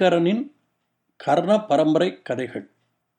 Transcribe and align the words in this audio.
ஐங்கரனின் 0.00 0.50
கர்ண 1.16 1.64
பரம்பரை 1.64 2.22
கதைகள். 2.22 2.70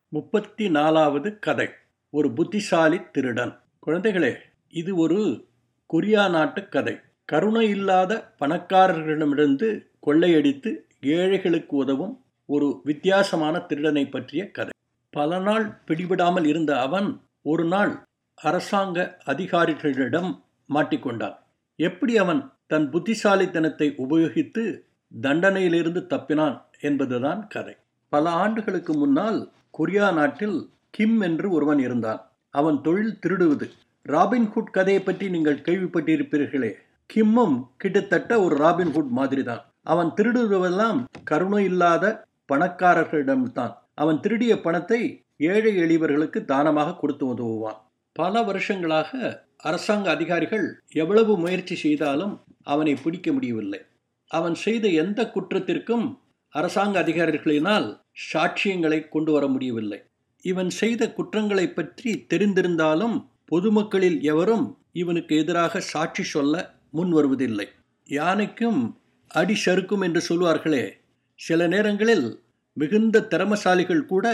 முப்பத்தி 0.07 0.69
நாலாவது 0.69 1.39
கதை. 1.39 1.67
ஒரு 2.09 2.33
புத்திசாலி 2.33 2.99
திருடன். 3.11 3.59
குழந்தைகளே 3.85 4.31
இது 4.69 4.95
ஒரு 4.95 5.47
கொரியா 5.85 6.29
நாட்டு 6.29 6.69
கதை. 6.69 6.95
கருணை 7.25 7.69
இல்லாத 7.69 8.33
பணக்காரர்களிடமிருந்து 8.39 9.69
கொள்ளையடித்து 10.05 10.71
ஏழைகளுக்கு 11.01 11.75
உதவும் 11.75 12.23
ஒரு 12.45 12.81
வித்தியாசமான 12.83 13.59
திருடனை 13.59 14.09
பற்றிய 14.09 14.51
கதை. 14.51 14.73
பல 15.09 15.39
நாள் 15.39 15.67
பிடிபடாமல் 15.87 16.45
இருந்த 16.45 16.79
அவன் 16.79 17.21
ஒரு 17.41 17.65
நாள் 17.65 18.03
அரசாங்க 18.33 19.17
அதிகாரிகளிடம் 19.25 20.41
மாட்டிக்கொண்டான் 20.73 21.37
எப்படி 21.75 22.17
அவன் 22.17 22.53
தன் 22.67 22.89
புத்திசாலித்தனத்தை 22.89 23.93
உபயோகித்து 23.97 24.81
தண்டனையிலிருந்து 25.21 26.01
தப்பினான்? 26.09 26.61
என்பதுதான் 26.81 27.41
கதை. 27.47 27.75
பல 28.09 28.29
ஆண்டுகளுக்கு 28.43 28.93
முன்னால் 28.93 29.39
கொரியா 29.71 30.07
நாட்டில் 30.11 30.57
கிம் 30.89 31.19
என்று 31.21 31.47
ஒருவன் 31.51 31.79
இருந்தான். 31.79 32.21
அவன் 32.49 32.77
தொழில் 32.81 33.19
திருடுவது. 33.23 33.67
ராபின்ஹுட் 34.05 34.71
கதையை 34.71 35.01
பற்றி 35.01 35.25
நீங்கள் 35.29 35.63
கேள்விப்பட்டிருப்பீர்களே. 35.67 36.71
கிம்மும் 37.09 37.55
கிட்டத்தட்ட 37.77 38.31
ஒரு 38.41 38.55
ராபின்ஹுட் 38.55 39.11
மாதிரி 39.19 39.43
தான் 39.43 39.63
அவன் 39.83 40.09
திருடுவதெல்லாம் 40.17 40.99
கருணை 41.23 41.61
இல்லாத 41.63 42.05
பணக்காரர்களிடம்தான். 42.53 43.73
அவன் 43.93 44.19
திருடிய 44.19 44.53
பணத்தை 44.61 44.99
ஏழை 45.37 45.71
எளியவர்களுக்கு 45.83 46.39
தானமாக 46.45 46.95
கொடுத்து 46.95 47.25
உதவுவான். 47.27 47.79
பல 48.15 48.41
வருஷங்களாக 48.41 49.11
அரசாங்க 49.57 50.07
அதிகாரிகள் 50.09 50.65
எவ்வளவு 50.93 51.33
முயற்சி 51.37 51.75
செய்தாலும் 51.75 52.33
அவனை 52.63 52.93
பிடிக்க 52.95 53.31
முடியவில்லை. 53.31 53.81
அவன் 54.31 54.55
செய்த 54.55 54.87
எந்த 55.03 55.21
குற்றத்திற்கும் 55.33 56.05
அரசாங்க 56.55 57.03
அதிகாரிகளினால் 57.03 58.01
சாட்சியங்களை 58.33 59.09
கொண்டு 59.09 59.31
வர 59.31 59.47
முடியவில்லை. 59.47 59.99
இவன் 60.41 60.69
செய்த 60.69 61.13
குற்றங்களை 61.13 61.69
பற்றி 61.69 62.25
தெரிந்திருந்தாலும் 62.33 63.25
பொதுமக்களில் 63.45 64.21
எவரும் 64.21 64.77
இவனுக்கு 64.91 65.37
எதிராக 65.37 65.79
சாட்சி 65.79 66.23
சொல்ல 66.23 66.79
முன் 66.89 67.11
வருவதில்லை. 67.11 67.67
யானைக்கும் 68.09 68.99
அடி 69.27 69.55
சறுக்கும் 69.55 70.01
என்று 70.01 70.21
சொல்வார்களே 70.29 70.85
சில 71.35 71.67
நேரங்களில் 71.67 72.41
மிகுந்த 72.73 73.27
திறமசாலிகள் 73.29 74.05
கூட 74.05 74.25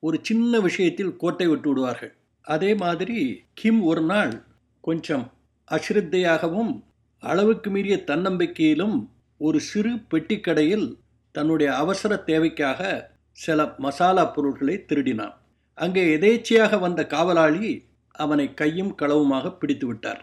ஒரு 0.00 0.18
சின்ன 0.22 0.60
விஷயத்தில் 0.60 1.16
கோட்டை 1.16 1.46
விட்டு 1.46 1.68
விடுவார்கள். 1.68 2.12
அதே 2.42 2.74
மாதிரி 2.74 3.46
கிம் 3.54 3.82
ஒரு 3.82 4.02
நாள் 4.02 4.44
கொஞ்சம் 4.80 5.32
அசிரத்தையாகவும் 5.68 6.72
அளவுக்கு 7.18 7.70
மீறிய 7.70 7.96
தன்னம்பிக்கையிலும் 8.06 8.96
ஒரு 9.36 9.60
சிறு 9.60 9.92
பெட்டிக்கடையில் 10.10 10.86
தன்னுடைய 11.34 11.70
அவசர 11.74 12.12
தேவைக்காக 12.30 12.80
சில 13.38 13.60
மசாலா 13.78 14.24
பொருட்களை 14.34 14.76
திருடினான். 14.88 15.34
அங்கே 15.78 16.02
எதேச்சையாக 16.16 16.78
வந்த 16.78 17.00
காவலாளி 17.06 17.70
அவனை 18.14 18.46
கையும் 18.54 18.92
களவுமாக 19.02 19.46
பிடித்து 19.60 19.86
விட்டார். 19.86 20.20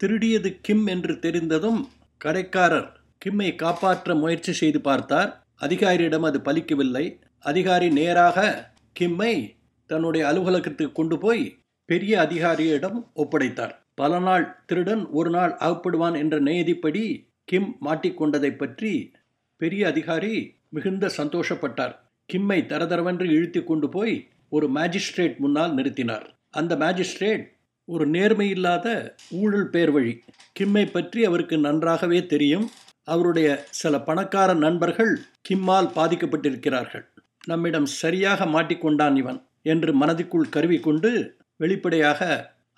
திருடியது 0.00 0.50
கிம் 0.60 0.86
என்று 0.86 1.14
தெரிந்ததும் 1.18 1.80
கடைக்காரர் 2.20 2.90
கிம்மை 3.22 3.48
காப்பாற்ற 3.54 4.14
முயற்சி 4.14 4.52
செய்து 4.52 4.80
பார்த்தார். 4.80 5.30
அதிகாரியிடம் 5.56 6.26
அது 6.28 6.38
பலிக்கவில்லை. 6.38 7.04
அதிகாரி 7.44 7.88
நேராக 7.90 8.38
கிம்மை 9.00 9.34
தன்னுடைய 9.90 10.22
அலுவலகத்துக்கு 10.30 10.92
கொண்டு 10.92 11.16
போய் 11.18 11.44
பெரிய 11.88 12.12
அதிகாரியிடம் 12.20 12.98
ஒப்படைத்தார். 13.14 13.74
பல 13.94 14.18
நாள் 14.18 14.44
திருடன் 14.66 15.02
ஒரு 15.10 15.30
நாள் 15.30 15.52
அகப்படுவான் 15.64 16.16
என்ற 16.18 16.36
நியதிப்படி 16.40 17.04
கிம் 17.44 17.70
மாட்டிக்கொண்டதை 17.86 18.50
பற்றி 18.56 18.92
பெரிய 19.62 19.82
அதிகாரி 19.92 20.34
மிகுந்த 20.68 21.10
சந்தோஷப்பட்டார். 21.16 21.94
கிம்மை 22.28 22.58
தரதரவென்று 22.70 23.26
இழுத்து 23.36 23.60
கொண்டு 23.64 23.88
போய் 23.88 24.14
ஒரு 24.48 24.66
மேஜிஸ்ட்ரேட் 24.68 25.36
முன்னால் 25.36 25.74
நிறுத்தினார். 25.74 26.26
அந்த 26.50 26.72
மேஜிஸ்ட்ரேட் 26.76 27.44
ஒரு 27.88 28.04
நேர்மையில்லாத 28.10 28.86
ஊழல் 29.40 29.70
பேர் 29.70 29.90
வழி 29.90 30.12
கிம்மை 30.60 30.84
பற்றி 30.92 31.20
அவருக்கு 31.24 31.56
நன்றாகவே 31.58 32.20
தெரியும். 32.26 32.66
அவருடைய 33.08 33.48
சில 33.80 33.94
பணக்கார 34.00 34.50
நண்பர்கள் 34.64 35.12
கிம்மால் 35.48 35.88
பாதிக்கப்பட்டிருக்கிறார்கள். 35.96 37.04
நம்மிடம் 37.46 37.88
சரியாக 38.02 38.44
மாட்டிக்கொண்டான் 38.46 39.16
இவன் 39.16 39.40
என்று 39.72 39.90
மனதிற்குள் 39.92 40.52
கருவி 40.56 40.78
கொண்டு 40.80 41.10
வெளிப்படையாக 41.56 42.20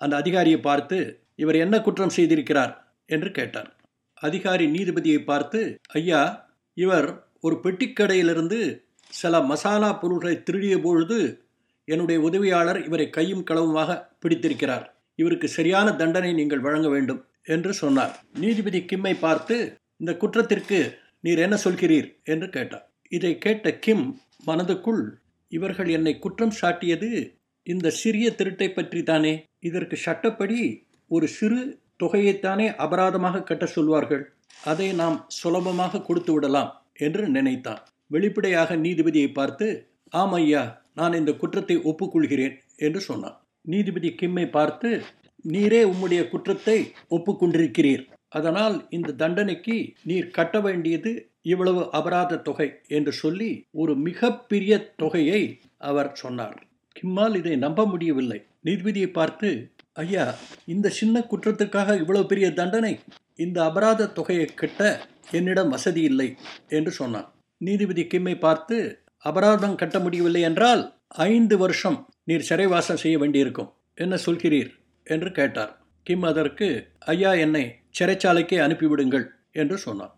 அந்த 0.01 0.13
அதிகாரியை 0.21 0.59
பார்த்து 0.59 0.97
இவர் 1.35 1.55
என்ன 1.55 1.75
குற்றம் 1.81 2.15
செய்திருக்கிறார்? 2.15 2.73
என்று 3.05 3.29
கேட்டார். 3.31 3.69
அதிகாரி 4.21 4.65
நீதிபதியை 4.67 5.19
பார்த்து 5.23 5.59
ஐயா 5.93 6.21
இவர் 6.77 7.07
ஒரு 7.39 7.55
பெட்டிக்கடையிலிருந்து 7.63 8.59
சில 9.09 9.41
மசாலா 9.41 9.93
பொருள்களை 9.93 10.43
திருடிய 10.43 10.79
பொழுது 10.81 11.43
என்னுடைய 11.87 12.21
உதவியாளர் 12.21 12.85
இவரை 12.85 13.09
கையும் 13.09 13.43
களவுமாக 13.49 14.09
பிடித்திருக்கிறார். 14.19 14.85
இவருக்கு 15.15 15.47
சரியான 15.47 15.95
தண்டனை 15.95 16.33
நீங்கள் 16.33 16.59
வழங்க 16.59 16.89
வேண்டும் 16.89 17.25
என்று 17.43 17.73
சொன்னார். 17.73 18.13
நீதிபதி 18.39 18.79
கிம்மை 18.79 19.19
பார்த்து 19.19 19.77
இந்த 19.97 20.17
குற்றத்திற்கு 20.17 20.79
நீர் 21.19 21.37
என்ன 21.37 21.55
சொல்கிறீர்? 21.55 22.07
என்று 22.23 22.49
கேட்டார். 22.49 22.85
இதை 23.09 23.37
கேட்ட 23.37 23.71
கிம் 23.71 24.19
மனதுக்குள் 24.47 25.03
இவர்கள் 25.51 25.87
என்னை 25.87 26.19
குற்றம் 26.19 26.57
சாட்டியது 26.61 27.09
இந்த 27.63 27.89
சிறிய 27.89 28.27
திருட்டை 28.37 28.73
பற்றி 28.73 29.03
தானே? 29.03 29.33
இதற்கு 29.59 29.95
சட்டப்படி 29.95 30.59
ஒரு 31.07 31.27
சிறு 31.27 31.79
தொகையைத்தானே 32.03 32.67
அபராதமாக 32.85 33.43
கட்ட 33.43 33.65
சொல்வார்கள்? 33.65 34.34
அதை 34.63 34.87
நாம் 34.93 35.17
சுலபமாக 35.27 36.01
கொடுத்து 36.01 36.33
விடலாம் 36.33 36.71
என்று 36.97 37.23
நினைத்தான் 37.27 37.81
வெளிப்படையாக 38.11 38.75
நீதிபதியை 38.75 39.29
பார்த்து 39.33 39.67
ஆம் 40.13 40.33
ஐயா 40.33 40.63
நான் 40.93 41.13
இந்த 41.13 41.31
குற்றத்தை 41.33 41.77
ஒப்புக்கொள்கிறேன் 41.83 42.55
என்று 42.77 42.99
சொன்னான் 43.01 43.37
நீதிபதி 43.65 44.09
கிம்மை 44.15 44.45
பார்த்து 44.49 44.89
நீரே 45.45 45.79
உம்முடைய 45.83 46.21
குற்றத்தை 46.29 46.77
ஒப்புக்கொண்டிருக்கிறீர். 47.09 48.03
அதனால் 48.29 48.75
இந்த 48.89 49.15
தண்டனைக்கு 49.21 49.75
நீர் 50.03 50.29
கட்ட 50.29 50.59
வேண்டியது 50.59 51.11
இவ்வளவு 51.41 51.81
அபராத 51.91 52.39
தொகை 52.41 52.67
என்று 52.87 53.11
சொல்லி 53.13 53.49
ஒரு 53.71 53.93
மிகப்பெரிய 53.97 54.73
தொகையை 54.95 55.41
அவர் 55.89 56.11
சொன்னார். 56.13 56.57
கிம்மால் 56.95 57.35
இதை 57.35 57.55
நம்ப 57.55 57.85
முடியவில்லை. 57.85 58.39
நீதிபதியை 58.63 59.09
பார்த்து 59.11 59.49
ஐயா 59.93 60.25
இந்த 60.65 60.87
சின்ன 60.89 61.25
குற்றத்துக்காக 61.31 61.97
இவ்வளவு 61.97 62.25
பெரிய 62.25 62.47
தண்டனை 62.53 62.93
இந்த 63.35 63.63
அபராத 63.63 64.07
தொகையை 64.07 64.45
கிட்ட 64.45 65.07
என்னிடம் 65.31 65.69
வசதி 65.69 66.01
இல்லை 66.01 66.35
என்று 66.67 66.91
சொன்னான். 66.91 67.33
நீதிபதி 67.57 68.03
கிம்மை 68.03 68.39
பார்த்து 68.39 69.05
அபராதம் 69.17 69.75
கட்ட 69.75 69.99
முடியவில்லை 69.99 70.41
என்றால் 70.41 70.99
ஐந்து 71.07 71.57
வருஷம் 71.57 72.09
நீர் 72.23 72.47
சிறைவாசம் 72.49 72.97
செய்ய 72.97 73.17
வேண்டியிருக்கும். 73.17 73.73
என்ன 73.95 74.15
சொல்கிறீர்? 74.15 74.69
என்று 75.03 75.31
கேட்டார். 75.31 75.81
கிம் 76.03 76.23
அதற்கு 76.23 76.87
ஐயா 76.99 77.33
என்னை 77.33 77.75
சிறைச்சாலைக்கே 77.99 78.57
அனுப்பிவிடுங்கள் 78.59 79.25
என்று 79.51 79.77
சொன்னான். 79.77 80.13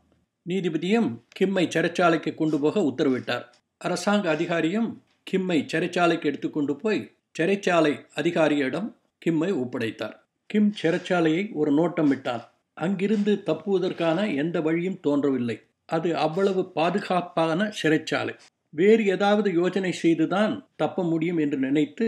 நீதிபதியும் 0.50 1.10
கிம்மை 1.40 1.66
சிறைச்சாலைக்கு 1.68 2.36
கொண்டு 2.36 2.60
போக 2.60 2.80
உத்தரவிட்டார். 2.80 3.46
அரசாங்க 3.78 4.34
அதிகாரியும் 4.34 4.90
கிம்மை 5.32 5.66
சிறைச்சாலைக்கு 5.74 6.26
எடுத்துக்கொண்டு 6.26 6.76
போய் 6.76 7.18
சிறைச்சாலை 7.40 8.06
அதிகாரியிடம் 8.16 8.96
கிம்மை 9.26 9.52
ஒப்படைத்தார். 9.54 10.16
கிம் 10.46 10.74
சிறைச்சாலையை 10.82 11.54
ஒரு 11.54 11.72
நோட்டம் 11.72 12.08
விட்டான் 12.08 12.44
அங்கிருந்து 12.78 13.34
தப்புவதற்கான 13.46 14.36
எந்த 14.36 14.58
வழியும் 14.62 15.00
தோன்றவில்லை. 15.00 15.58
அது 15.86 16.10
அவ்வளவு 16.18 16.62
பாதுகாப்பான 16.76 17.70
சிறைச்சாலை. 17.80 18.34
வேறு 18.74 19.04
ஏதாவது 19.06 19.50
யோஜனை 19.52 19.90
செய்துதான் 19.90 20.54
தப்ப 20.76 21.04
முடியும் 21.04 21.38
என்று 21.38 21.58
நினைத்து 21.58 22.08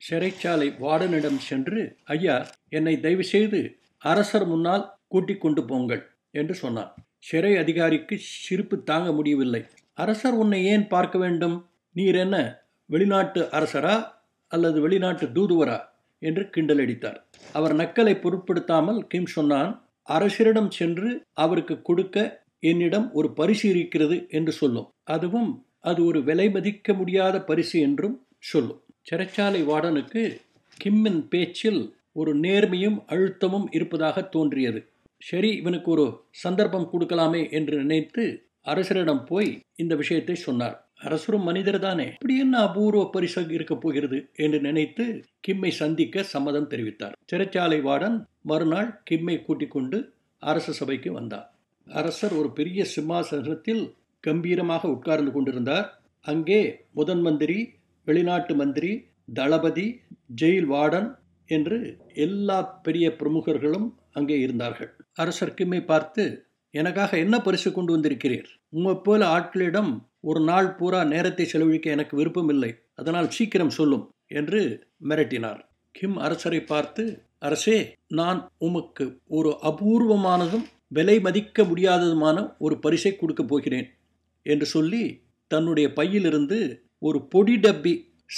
சிறைச்சாலை 0.00 0.68
வார்டனிடம் 0.78 1.38
சென்று 1.38 1.80
ஐயா 2.04 2.36
என்னை 2.68 2.94
தயவு 3.00 3.24
செய்து 3.24 3.60
அரசர் 4.02 4.46
முன்னால் 4.46 4.84
கூட்டிக் 5.08 5.40
கொண்டு 5.40 5.64
போங்கள் 5.64 6.02
என்று 6.30 6.54
சொன்னார். 6.54 6.90
சிறை 7.18 7.52
அதிகாரிக்கு 7.56 8.14
சிரிப்பு 8.44 8.76
தாங்க 8.82 9.12
முடியவில்லை. 9.12 9.62
அரசர் 9.94 10.32
உன்னை 10.32 10.60
ஏன் 10.64 10.86
பார்க்க 10.86 11.16
வேண்டும்? 11.18 11.56
நீர் 11.96 12.14
என்ன 12.14 12.36
வெளிநாட்டு 12.90 13.40
அரசரா 13.52 13.94
அல்லது 14.50 14.78
வெளிநாட்டு 14.80 15.26
தூதுவரா? 15.26 15.78
என்று 16.22 16.42
கிண்டலடித்தார் 16.54 17.18
அவர் 17.52 17.74
நக்கலை 17.76 18.14
பொருட்படுத்தாமல் 18.20 19.00
கிம் 19.06 19.30
சொன்னான் 19.36 19.70
அரசரிடம் 20.10 20.70
சென்று 20.70 21.10
அவருக்கு 21.32 21.82
கொடுக்க 21.82 22.16
என்னிடம் 22.58 23.12
ஒரு 23.12 23.28
பரிசு 23.32 23.68
இருக்கிறது 23.68 24.26
என்று 24.28 24.52
சொல்லும். 24.52 24.88
அதுவும் 25.04 25.50
அது 25.80 26.04
ஒரு 26.04 26.24
விலை 26.24 26.50
மதிக்க 26.50 26.94
முடியாத 26.94 27.36
பரிசு 27.40 27.80
என்றும் 27.80 28.16
சொல்லும். 28.38 28.80
சிறைச்சாலை 29.10 29.60
வார்டனுக்கு 29.64 30.22
கிம்மின் 30.80 31.22
பேச்சில் 31.28 31.80
ஒரு 32.12 32.32
நேர்மையும் 32.36 32.98
அழுத்தமும் 33.06 33.66
இருப்பதாக 33.70 34.22
தோன்றியது. 34.22 34.80
சரி 35.22 35.50
இவனுக்கு 35.52 35.90
ஒரு 35.90 36.06
சந்தர்ப்பம் 36.30 36.90
கொடுக்கலாமே 36.92 37.50
என்று 37.50 37.76
நினைத்து 37.76 38.22
அரசரிடம் 38.62 39.24
போய் 39.24 39.50
இந்த 39.76 39.94
விஷயத்தை 39.94 40.34
சொன்னார். 40.34 40.76
அரசரும் 40.98 41.42
மனிதர் 41.42 41.78
தானே 41.78 42.06
இப்படி 42.06 42.34
என்ன 42.38 42.56
அபூர்வ 42.58 43.02
பரிசு 43.10 43.42
இருக்க 43.48 43.74
போகிறது? 43.74 44.18
என்று 44.36 44.60
நினைத்து 44.60 45.04
கிம்மை 45.48 45.70
சந்திக்க 45.70 46.22
சம்மதம் 46.22 46.68
தெரிவித்தார். 46.68 47.14
சிறைச்சாலை 47.32 47.78
வார்டன் 47.80 48.18
மறுநாள் 48.44 48.90
கிம்மை 49.10 49.36
கூட்டிக் 49.44 49.74
கொண்டு 49.74 49.98
அரச 50.42 50.72
சபைக்கு 50.72 51.10
வந்தார். 51.12 51.48
அரசர் 51.86 52.34
ஒரு 52.40 52.48
பெரிய 52.52 52.80
சிம்மாசனத்தில் 52.84 53.82
கம்பீரமாக 54.24 54.82
உட்கார்ந்து 54.88 55.30
கொண்டிருந்தார். 55.32 55.86
அங்கே 56.24 56.60
முதன் 56.92 57.22
மந்திரி 57.22 57.58
வெளிநாட்டு 58.06 58.54
மந்திரி 58.54 58.92
தளபதி 59.34 59.86
ஜெயில் 60.40 60.68
வார்டன் 60.72 61.08
என்று 61.48 61.78
எல்லா 62.24 62.58
பெரிய 62.86 63.06
பிரமுகர்களும் 63.20 63.88
அங்கே 64.12 64.36
இருந்தார்கள். 64.38 64.90
அரசர் 65.14 65.56
கிம்மை 65.58 65.80
பார்த்து 65.84 66.24
எனக்காக 66.74 67.18
என்ன 67.18 67.36
பரிசு 67.40 67.68
கொண்டு 67.72 67.92
வந்திருக்கிறீர்? 67.96 68.48
உம்மை 68.68 68.94
போல 69.06 69.20
ஆட்களிடம் 69.36 69.90
ஒரு 70.20 70.40
நாள் 70.40 70.68
பூரா 70.74 71.00
நேரத்தை 71.04 71.44
செலவழிக்க 71.46 71.90
எனக்கு 71.90 72.14
விருப்பம் 72.16 72.48
இல்லை 72.48 72.70
அதனால் 72.94 73.28
சீக்கிரம் 73.28 73.76
சொல்லும் 73.78 74.04
என்று 74.40 74.60
மிரட்டினார். 75.08 75.60
கிம் 75.94 76.16
அரசரை 76.26 76.60
பார்த்து 76.72 77.04
அரசே 77.42 77.94
நான் 78.08 78.50
உமக்கு 78.58 79.04
ஒரு 79.28 79.50
அபூர்வமானதும் 79.62 80.64
விலை 80.88 81.20
மதிக்க 81.20 81.62
முடியாததுமான 81.62 82.56
ஒரு 82.58 82.78
பரிசை 82.78 83.16
கொடுக்கப் 83.16 83.48
போகிறேன் 83.48 83.88
என்று 84.42 84.66
சொல்லி 84.66 85.02
தன்னுடைய 85.46 85.92
பையிலிருந்து 85.92 86.58
ஒரு 86.98 87.18
பொடி 87.26 87.56
டப்பி 87.56 87.94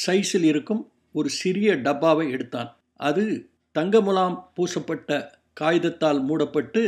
சைஸில் 0.06 0.42
இருக்கும் 0.42 0.82
ஒரு 1.12 1.28
சிறிய 1.28 1.74
டப்பாவை 1.76 2.30
எடுத்தான். 2.30 2.70
அது 2.96 3.24
தங்க 3.72 4.00
முலாம் 4.00 4.36
பூசப்பட்ட 4.54 5.10
காகிதத்தால் 5.60 6.20
மூடப்பட்டு 6.22 6.82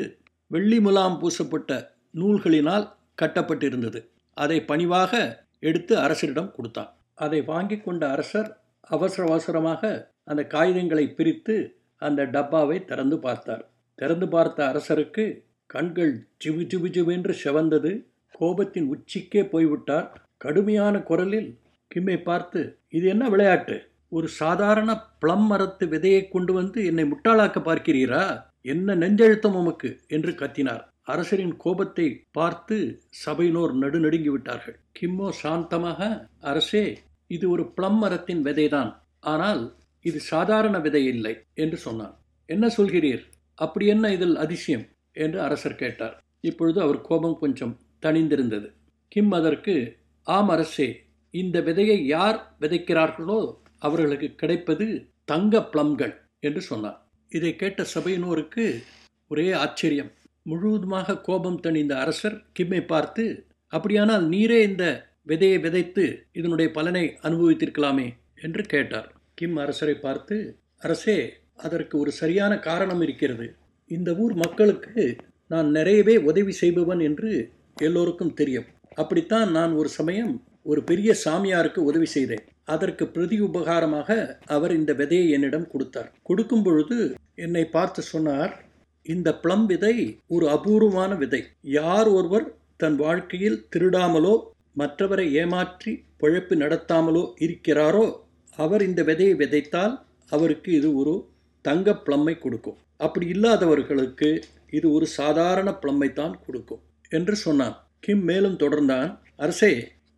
வெள்ளி 0.46 0.80
முலாம் 0.80 1.18
பூசப்பட்ட 1.18 1.70
நூல்களினால் 2.14 2.86
கட்டப்பட்டிருந்தது. 3.22 4.00
அதை 4.36 4.64
பணிவாக 4.64 5.12
எடுத்து 5.60 5.94
அரசரிடம் 5.98 6.50
கொடுத்தான். 6.50 6.90
அதை 7.14 7.40
வாங்கி 7.42 7.78
கொண்ட 7.78 8.10
அரசர் 8.10 8.60
அவசர 8.80 9.28
அவசரமாக 9.28 10.12
அந்த 10.24 10.42
காகிதங்களை 10.48 11.14
பிரித்து 11.14 11.76
அந்த 12.06 12.22
டப்பாவை 12.34 12.78
திறந்து 12.84 13.16
பார்த்தார். 13.18 13.64
திறந்து 13.98 14.26
பார்த்த 14.28 14.58
அரசருக்கு 14.70 15.24
கண்கள் 15.70 16.14
ஜிவு 16.44 16.62
ஜிவு 16.72 16.88
ஜிவென்று 16.96 17.34
செவந்தது. 17.44 17.92
கோபத்தின் 18.34 18.88
உச்சிக்கே 18.94 19.42
போய்விட்டார். 19.48 20.08
கடுமையான 20.36 20.94
குரலில் 21.02 21.50
கிம்மை 21.90 22.16
பார்த்து 22.22 22.60
இது 22.88 23.06
என்ன 23.08 23.24
விளையாட்டு? 23.28 23.76
ஒரு 24.12 24.28
சாதாரண 24.40 24.90
பிளம் 25.22 25.46
மரத்து 25.50 25.84
விதையை 25.86 26.22
கொண்டு 26.28 26.52
வந்து 26.52 26.78
என்னை 26.84 27.04
முட்டாளாக்க 27.04 27.58
பார்க்கிறீரா? 27.60 28.24
என்ன 28.72 28.94
நெஞ்செழுத்தம் 28.94 29.56
உமக்கு? 29.60 29.90
என்று 30.08 30.32
கத்தினார். 30.32 30.82
அரசரின் 31.02 31.54
கோபத்தை 31.56 32.06
பார்த்து 32.30 32.76
சபையினோர் 33.24 33.72
நடுநடுங்கி 33.82 34.30
விட்டார்கள். 34.30 34.76
கிம்மோ 34.98 35.28
சாந்தமாக 35.42 36.00
அரசே 36.40 36.84
இது 37.30 37.44
ஒரு 37.50 37.64
பிளம் 37.76 37.98
மரத்தின் 37.98 38.42
விதைதான். 38.44 38.92
ஆனால் 39.32 39.62
இது 40.04 40.20
சாதாரண 40.20 40.78
விதை 40.78 41.04
இல்லை 41.04 41.34
என்று 41.54 41.76
சொன்னான் 41.76 42.14
என்ன 42.46 42.66
சொல்கிறீர்? 42.76 43.22
அப்படி 43.54 43.86
என்ன 43.86 44.12
இதில் 44.12 44.36
அதிசயம்? 44.36 44.84
என்று 45.12 45.40
அரசர் 45.40 45.74
கேட்டார். 45.74 46.14
இப்பொழுது 46.40 46.80
அவர் 46.80 47.00
கோபம் 47.00 47.38
கொஞ்சம் 47.38 47.80
தணிந்திருந்தது. 48.02 48.68
கிம் 49.08 49.32
அதற்கு 49.32 49.74
ஆம் 50.22 50.48
அரசே 50.48 50.88
இந்த 51.30 51.60
விதையை 51.60 51.98
யார் 52.04 52.56
விதைக்கிறார்களோ 52.60 53.56
அவர்களுக்கு 53.78 54.34
கிடைப்பது 54.34 54.86
தங்க 55.24 55.60
பிளம்கள் 55.72 56.14
என்று 56.40 56.60
சொன்னார். 56.60 56.98
இதை 57.28 57.56
கேட்ட 57.56 57.86
சபையினோருக்கு 57.94 58.82
ஒரே 59.28 59.52
ஆச்சரியம். 59.52 60.10
முழுவதுமாக 60.42 61.20
கோபம் 61.20 61.60
தணிந்த 61.60 61.92
அரசர் 61.98 62.36
கிம்மை 62.58 62.86
பார்த்து 62.86 63.24
அப்படியானால் 63.72 64.28
நீரே 64.28 64.58
இந்த 64.62 65.12
விதையை 65.28 65.60
விதைத்து 65.60 66.04
இதனுடைய 66.32 66.70
பலனை 66.72 67.04
அனுபவித்திருக்கலாமே 67.22 68.08
என்று 68.42 68.62
கேட்டார். 68.62 69.08
கிம் 69.38 69.56
அரசரை 69.62 69.94
பார்த்து 69.96 70.36
அரசே 70.82 71.18
அதற்கு 71.56 71.94
ஒரு 72.02 72.10
சரியான 72.12 72.52
காரணம் 72.68 73.02
இருக்கிறது. 73.06 73.46
இந்த 73.90 74.10
ஊர் 74.14 74.34
மக்களுக்கு 74.34 75.02
நான் 75.50 75.68
நிறையவே 75.76 76.14
உதவி 76.30 76.52
செய்பவன் 76.52 77.00
என்று 77.08 77.30
எல்லோருக்கும் 77.86 78.36
தெரியும். 78.40 78.66
அப்படித்தான் 78.94 79.48
நான் 79.50 79.72
ஒரு 79.80 79.88
சமயம் 79.98 80.32
ஒரு 80.62 80.80
பெரிய 80.90 81.10
சாமியாருக்கு 81.24 81.80
உதவி 81.90 82.08
செய்தேன். 82.16 82.44
அதற்கு 82.64 83.04
பிரதி 83.14 83.38
உபகாரமாக 83.40 84.10
அவர் 84.46 84.72
இந்த 84.72 84.92
விதையை 84.92 85.26
என்னிடம் 85.36 85.70
கொடுத்தார். 85.72 86.10
கொடுக்கும் 86.22 86.62
பொழுது 86.62 86.98
என்னை 87.46 87.64
பார்த்து 87.76 88.02
சொன்னார் 88.12 88.52
இந்த 89.06 89.28
பிளம் 89.42 89.66
விதை 89.66 89.96
ஒரு 90.26 90.46
அபூர்வமான 90.48 91.12
விதை. 91.14 91.42
யார் 91.78 92.08
ஒருவர் 92.08 92.46
தன் 92.76 92.96
வாழ்க்கையில் 92.96 93.58
திருடாமலோ 93.72 94.34
மற்றவரை 94.78 95.26
ஏமாற்றி 95.40 95.92
பிழைப்பு 96.20 96.54
நடத்தாமலோ 96.62 97.24
இருக்கிறாரோ 97.46 98.06
அவர் 98.62 98.82
இந்த 98.82 99.00
விதையை 99.02 99.34
விதைத்தால் 99.42 99.94
அவருக்கு 100.30 100.70
இது 100.72 100.88
ஒரு 101.00 101.14
தங்க 101.64 101.92
பிளம்மை 102.06 102.34
கொடுக்கும். 102.38 102.78
அப்படி 102.96 103.26
இல்லாதவர்களுக்கு 103.34 104.28
இது 104.78 104.86
ஒரு 104.92 105.06
சாதாரண 105.18 105.68
பிளம்மை 105.82 106.08
தான் 106.12 106.34
கொடுக்கும் 106.46 106.82
என்று 107.08 107.34
சொன்னான். 107.36 107.74
கிம் 108.04 108.24
மேலும் 108.30 108.60
தொடர்ந்தான் 108.62 109.10
அரசே 109.36 109.72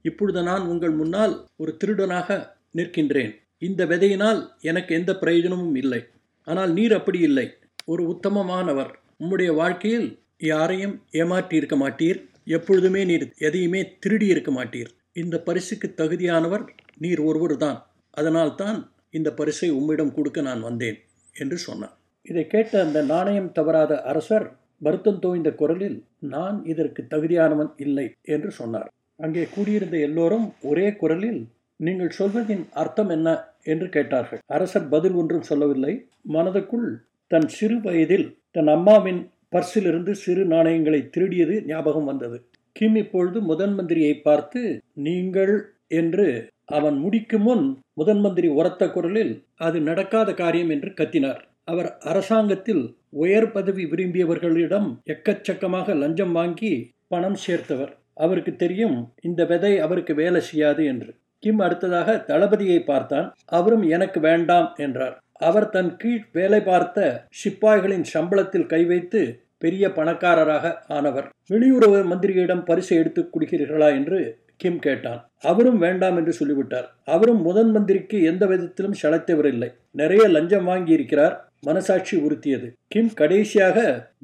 இப்பொழுது 0.04 0.40
நான் 0.42 0.64
உங்கள் 0.72 0.94
முன்னால் 1.00 1.34
ஒரு 1.56 1.72
திருடனாக 1.80 2.38
நிற்கின்றேன். 2.78 3.32
இந்த 3.58 3.82
விதையினால் 3.92 4.40
எனக்கு 4.70 4.94
எந்த 4.94 5.12
பிரயோஜனமும் 5.22 5.76
இல்லை. 5.82 6.00
ஆனால் 6.46 6.72
நீர் 6.78 6.94
அப்படி 6.98 7.18
இல்லை. 7.28 7.46
ஒரு 7.92 8.02
உத்தமமானவர். 8.12 8.92
உம்முடைய 9.22 9.50
வாழ்க்கையில் 9.60 10.08
யாரையும் 10.52 10.94
ஏமாற்றி 11.20 11.54
இருக்க 11.56 11.76
மாட்டீர். 11.76 12.18
எப்பொழுதுமே 12.56 13.02
நீர் 13.10 13.26
எதையுமே 13.48 13.80
திருடி 14.02 14.26
இருக்க 14.26 14.50
மாட்டீர். 14.58 14.90
இந்த 15.22 15.36
பரிசுக்கு 15.46 15.88
தகுதியானவர் 16.00 16.64
நீர் 17.04 17.20
ஒருவர் 17.28 17.56
தான் 17.56 17.78
அதனால்தான் 18.16 18.78
இந்த 19.10 19.28
பரிசை 19.32 19.68
உம்மிடம் 19.70 20.14
கொடுக்க 20.14 20.40
நான் 20.40 20.62
வந்தேன் 20.62 20.98
என்று 21.36 21.56
சொன்னான். 21.58 21.94
இதை 22.26 22.44
கேட்ட 22.46 22.74
அந்த 22.80 22.98
நாணயம் 23.02 23.50
தவறாத 23.52 23.92
அரசர் 24.02 24.46
வருத்தம் 24.82 25.18
தோய்ந்த 25.18 25.50
குரலில் 25.54 25.98
நான் 26.28 26.56
இதற்கு 26.64 27.02
தகுதியானவன் 27.10 27.70
இல்லை 27.76 28.06
என்று 28.26 28.50
சொன்னார். 28.50 28.88
அங்கே 29.18 29.44
கூடியிருந்த 29.54 29.96
எல்லோரும் 29.98 30.46
ஒரே 30.62 30.86
குரலில் 30.92 31.40
நீங்கள் 31.80 32.16
சொல்வதின் 32.18 32.64
அர்த்தம் 32.72 33.08
என்ன? 33.08 33.28
என்று 33.64 33.86
கேட்டார்கள். 33.88 34.40
அரசர் 34.46 34.88
பதில் 34.88 35.12
ஒன்றும் 35.12 35.46
சொல்லவில்லை. 35.50 35.94
மனதுக்குள் 36.32 36.88
தன் 37.30 37.48
சிறு 37.48 37.76
வயதில் 37.80 38.26
தன் 38.50 38.66
அம்மாவின் 38.66 39.20
பர்சிலிருந்து 39.50 40.12
சிறு 40.24 40.42
நாணயங்களை 40.44 41.00
திருடியது 41.14 41.54
ஞாபகம் 41.66 42.04
வந்தது. 42.04 42.38
கிம் 42.76 42.96
இப்பொழுது 42.96 43.38
முதன் 43.40 43.75
மந்திரியை 43.78 44.14
பார்த்து 44.20 44.61
நீங்கள் 45.06 45.54
என்று 45.92 46.26
அவன் 46.68 46.96
முடிக்கும் 46.99 47.42
முன் 47.42 47.66
முதன் 47.96 48.20
மந்திரி 48.20 48.48
உரத்த 48.48 48.84
குரலில் 48.90 49.34
அது 49.56 49.80
நடக்காத 49.80 50.30
காரியம் 50.34 50.68
என்று 50.68 50.90
கத்தினார். 50.90 51.42
அவர் 51.64 51.88
அரசாங்கத்தில் 51.98 52.82
உயர் 53.10 53.52
பதவி 53.52 53.84
விரும்பியவர்களிடம் 53.84 54.88
எக்கச்சக்கமாக 55.04 55.94
லஞ்சம் 55.94 56.32
வாங்கி 56.32 56.72
பணம் 57.08 57.38
சேர்த்தவர். 57.46 57.92
அவருக்கு 58.14 58.56
தெரியும் 58.56 58.96
இந்த 59.22 59.44
விதை 59.44 59.72
அவருக்கு 59.78 60.14
வேலை 60.14 60.40
செய்யாது 60.40 60.84
என்று. 60.84 61.10
கிம் 61.42 61.58
அடுத்ததாக 61.58 62.10
தளபதியை 62.28 62.78
பார்த்தான். 62.84 63.26
அவரும் 63.44 63.82
எனக்கு 63.88 64.20
வேண்டாம் 64.20 64.68
என்றார். 64.76 65.16
அவர் 65.40 65.68
தன் 65.68 65.90
கீழ் 65.96 66.22
வேலை 66.32 66.60
பார்த்த 66.60 67.00
சிப்பாய்களின் 67.40 68.06
சம்பளத்தில் 68.14 68.66
கை 68.66 68.84
வைத்து 68.84 69.20
பெரிய 69.58 69.88
பணக்காரராக 69.88 70.66
ஆனவர். 70.88 71.28
வெளியுறவு 71.50 71.98
மந்திரியிடம் 72.12 72.64
பரிசு 72.64 72.92
எடுத்து 72.96 73.22
குடிக்கிறீர்களா 73.34 73.88
என்று 73.94 74.18
கிம் 74.60 74.78
கேட்டான். 74.78 75.20
அவரும் 75.42 75.78
வேண்டாம் 75.78 76.16
என்று 76.16 76.32
சொல்லிவிட்டார். 76.32 76.86
அவரும் 77.14 77.42
முதன் 77.42 77.70
மந்திரிக்கு 77.75 78.18
எந்த 78.22 78.44
விதத்திலும் 78.46 78.96
சளைத்தவரில்லை 79.02 79.70
நிறைய 79.90 80.25
லஞ்சம் 80.28 80.64
வாங்கி 80.64 80.92
இருக்கிறார் 80.98 81.34
மனசாட்சி 81.66 82.14
உறுத்தியது. 82.16 82.66
கிம் 82.88 83.12
கடைசியாக 83.20 83.78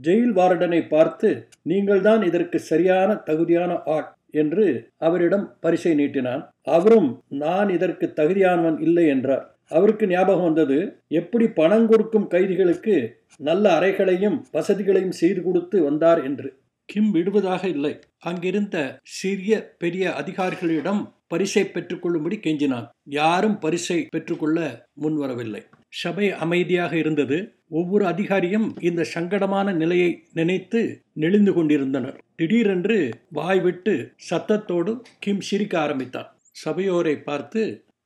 ஜெயில் 0.06 0.34
வார்டனை 0.38 0.80
பார்த்து 0.94 1.28
நீங்கள்தான் 1.62 2.22
இதற்கு 2.22 2.58
சரியான 2.70 3.14
தகுதியான 3.28 3.72
ஆள் 3.96 4.08
என்று 4.42 4.66
அவரிடம் 4.98 5.46
பரிசை 5.60 5.94
நீட்டினான். 5.94 6.42
அவரும் 6.76 7.08
நான் 7.42 7.70
இதற்கு 7.76 8.06
தகுதியானவன் 8.20 8.78
இல்லை 8.80 9.06
என்றார். 9.06 9.44
அவருக்கு 9.68 10.04
ஞாபகம் 10.06 10.46
வந்தது 10.46 10.78
எப்படி 11.20 11.46
பணம் 11.58 11.86
கொடுக்கும் 11.86 12.26
கைதிகளுக்கு 12.26 12.96
நல்ல 13.40 13.64
அறைகளையும் 13.78 14.36
வசதிகளையும் 14.56 15.18
செய்து 15.20 15.40
கொடுத்து 15.42 15.76
வந்தார் 15.82 16.20
என்று. 16.24 16.48
கிம் 16.92 17.10
விடுவதாக 17.10 17.62
இல்லை. 17.68 17.92
அங்கிருந்த 18.28 18.76
சிறிய 19.18 19.52
பெரிய 19.82 20.04
அதிகாரிகளிடம் 20.20 21.02
பரிசை 21.26 21.62
பெற்றுக்கொள்ளும்படி 21.74 22.36
கெஞ்சினான். 22.46 22.88
யாரும் 23.20 23.58
பரிசை 23.58 23.98
பெற்றுக்கொள்ள 24.14 24.58
முன்வரவில்லை. 25.02 25.62
சபை 26.00 26.26
அமைதியாக 26.44 26.92
இருந்தது. 26.96 27.38
ஒவ்வொரு 27.80 28.04
அதிகாரியும் 28.04 28.68
இந்த 28.80 29.02
சங்கடமான 29.14 29.72
நிலையை 29.72 30.10
நினைத்து 30.32 30.80
நெளிந்து 31.12 31.52
கொண்டிருந்தனர். 31.52 32.18
திடீரென்று 32.36 32.98
வாய்விட்டு 33.30 33.94
சத்தத்தோடு 34.30 34.92
கிம் 35.18 35.42
சிரிக்க 35.48 35.74
ஆரம்பித்தான். 35.80 36.28
சபையோரை 36.64 37.16
பார்த்து 37.28 37.62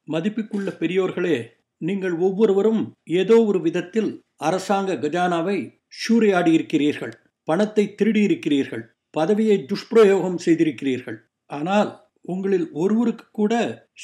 மதிப்புக்குள்ள 0.08 0.70
பெரியோர்களே 0.80 1.36
நீங்கள் 1.82 2.16
ஒவ்வொருவரும் 2.26 2.82
ஏதோ 3.20 3.36
ஒரு 3.44 3.60
விதத்தில் 3.60 4.10
அரசாங்க 4.48 4.94
கஜானாவை 4.94 5.58
சூறையாடி 6.00 6.52
இருக்கிறீர்கள் 6.52 7.14
பணத்தை 7.48 7.84
திருடியிருக்கிறீர்கள் 7.98 8.84
பதவியை 9.14 9.56
துஷ்பிரயோகம் 9.70 10.42
செய்திருக்கிறீர்கள். 10.46 11.18
ஆனால் 11.50 11.90
உங்களில் 12.32 12.66
ஒருவருக்கு 12.72 13.26
கூட 13.30 13.54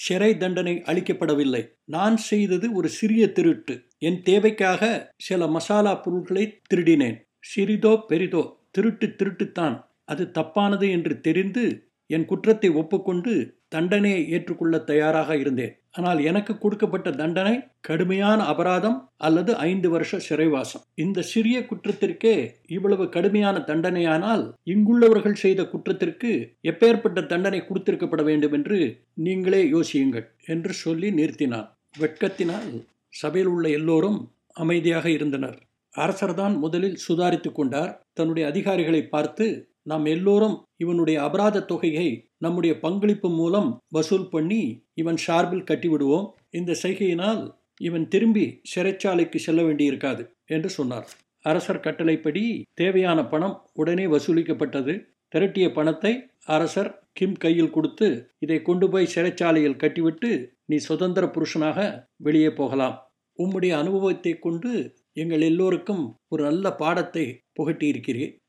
சிறை 0.03 0.29
தண்டனை 0.39 0.75
அளிக்கப்படவில்லை. 0.91 1.63
நான் 1.85 2.17
செய்தது 2.31 2.67
ஒரு 2.73 2.89
சிறிய 2.89 3.23
திருட்டு. 3.33 3.75
என் 3.99 4.19
தேவைக்காக 4.23 4.83
சில 5.17 5.47
மசாலா 5.47 5.95
பொருட்களை 6.05 6.45
திருடினேன். 6.71 7.19
சிறிதோ 7.53 7.93
பெரிதோ 8.11 8.43
திருட்டு 8.71 9.07
திருட்டுத்தான். 9.21 9.77
அது 10.05 10.25
தப்பானது 10.39 10.87
என்று 10.91 11.15
தெரிந்து 11.21 11.65
என் 12.11 12.25
குற்றத்தை 12.25 12.71
ஒப்புக்கொண்டு 12.81 13.33
தண்டனையை 13.75 14.21
ஏற்றுக்கொள்ள 14.35 14.77
தயாராக 14.91 15.37
இருந்தேன். 15.37 15.73
ஆனால் 15.99 16.21
எனக்கு 16.31 16.53
கொடுக்கப்பட்ட 16.59 17.09
தண்டனை 17.21 17.55
கடுமையான 17.81 18.41
அபராதம் 18.53 18.99
அல்லது 19.27 19.53
ஐந்து 19.69 19.89
வருஷ 19.91 20.21
சிறைவாசம். 20.29 20.85
இந்த 20.95 21.25
சிறிய 21.33 21.57
குற்றத்திற்கே 21.71 22.35
இவ்வளவு 22.67 23.05
கடுமையான 23.09 23.57
தண்டனையானால் 23.71 24.45
இங்குள்ளவர்கள் 24.75 25.41
செய்த 25.45 25.63
குற்றத்திற்கு 25.65 26.31
எப்பேற்பட்ட 26.71 27.27
தண்டனை 27.27 27.61
கொடுத்திருக்கப்பட 27.61 28.25
வேண்டும் 28.31 28.53
என்று 28.53 28.79
நீங்களே 29.27 29.63
யோசியுங்கள் 29.75 30.27
என்று 30.47 30.73
சொல்லி 30.85 31.11
நிறுத்தினான். 31.21 31.69
வெட்கத்தினால் 31.99 32.71
சபையில் 33.13 33.53
உள்ள 33.55 33.67
எல்லோரும் 33.79 34.19
அமைதியாக 34.57 35.07
இருந்தனர். 35.11 35.59
அரசர்தான் 35.95 36.55
முதலில் 36.59 37.01
சுதாரித்துக் 37.07 37.59
கொண்டார். 37.59 37.93
தன்னுடைய 38.13 38.45
அதிகாரிகளை 38.51 39.03
பார்த்து 39.15 39.47
நாம் 39.83 40.05
எல்லோரும் 40.07 40.57
இவனுடைய 40.77 41.23
அபராத 41.23 41.65
தொகையை 41.65 42.09
நம்முடைய 42.39 42.79
பங்களிப்பு 42.79 43.29
மூலம் 43.31 43.81
வசூல் 43.89 44.29
பண்ணி 44.29 44.85
இவன் 44.95 45.17
சார்பில் 45.17 45.69
கட்டிவிடுவோம். 45.71 46.27
இந்த 46.51 46.77
செய்கையினால் 46.83 47.55
இவன் 47.81 48.09
திரும்பி 48.09 48.61
சிறைச்சாலைக்கு 48.75 49.37
செல்ல 49.37 49.63
வேண்டியிருக்காது 49.63 50.25
என்று 50.47 50.69
சொன்னார். 50.69 51.07
அரசர் 51.41 51.81
கட்டளைப்படி 51.81 52.65
தேவையான 52.75 53.27
பணம் 53.27 53.57
உடனே 53.73 54.07
வசூலிக்கப்பட்டது. 54.07 54.95
திரட்டிய 55.35 55.73
பணத்தை 55.73 56.13
அரசர் 56.45 56.91
கிம் 57.13 57.33
கையில் 57.33 57.71
கொடுத்து 57.71 58.09
இதை 58.39 58.63
கொண்டு 58.63 58.89
போய் 58.89 59.13
சிறைச்சாலையில் 59.15 59.77
கட்டிவிட்டு 59.77 60.31
நீ 60.65 60.77
சுதந்திர 60.77 61.27
புருஷனாக 61.27 61.79
வெளியே 62.17 62.51
போகலாம். 62.51 62.97
உம்முடைய 63.39 63.71
அனுபவத்தை 63.71 64.39
கொண்டு 64.39 64.73
எங்கள் 65.13 65.41
எல்லோருக்கும் 65.41 66.05
ஒரு 66.29 66.43
நல்ல 66.45 66.73
பாடத்தை 66.73 67.25
புகட்டி 67.53 67.87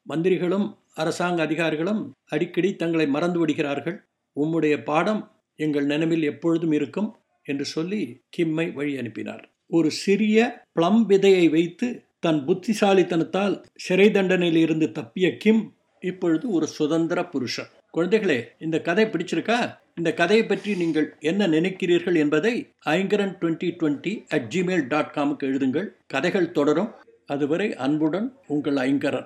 மந்திரிகளும் 0.09 0.77
அரசாங்க 0.93 1.41
அதிகாரிகளும் 1.41 2.13
அடிக்கடி 2.25 2.75
தங்களை 2.75 3.07
மறந்து 3.07 3.39
விடுகிறார்கள். 3.39 4.03
உம்முடைய 4.35 4.83
பாடம் 4.83 5.31
எங்கள் 5.55 5.85
நினைவில் 5.85 6.23
எப்பொழுதும் 6.23 6.71
இருக்கும் 6.71 7.15
என்று 7.43 7.65
சொல்லி 7.65 8.21
கிம்மை 8.37 8.73
வழி 8.73 8.97
அனுப்பினார். 8.97 9.49
ஒரு 9.67 9.91
சிறிய 9.91 10.65
பிளம் 10.79 11.01
விதையை 11.09 11.49
வைத்து 11.49 12.03
தன் 12.19 12.45
புத்திசாலித்தனத்தால் 12.45 13.63
சிறை 13.75 14.07
தண்டனையில் 14.07 14.55
இருந்து 14.55 14.91
தப்பிய 14.93 15.37
கிம் 15.37 15.73
இப்பொழுது 15.99 16.49
ஒரு 16.49 16.67
சுதந்திர 16.67 17.25
புருஷன். 17.25 17.65
குழந்தைகளே 17.97 18.47
இந்த 18.59 18.81
கதை 18.81 19.05
பிடிச்சிருக்கா? 19.05 19.77
இந்த 19.95 20.13
கதையை 20.13 20.45
பற்றி 20.45 20.75
நீங்கள் 20.75 21.15
என்ன 21.19 21.47
நினைக்கிறீர்கள் 21.47 22.17
என்பதை 22.17 22.67
Aingaran 22.85 23.35
twenty 23.41 23.69
twenty 23.79 24.23
at 24.29 24.53
Gmail 24.55 24.87
dot 24.87 25.13
காமுக்கு 25.15 25.45
எழுதுங்கள். 25.45 25.87
கதைகள் 26.07 26.51
தொடரும். 26.51 26.93
அதுவரை 27.25 27.75
அன்புடன் 27.75 28.33
உங்கள் 28.47 28.73
ஐங்கரன். 28.73 29.21